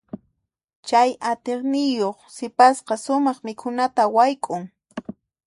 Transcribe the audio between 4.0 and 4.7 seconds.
wayk'un.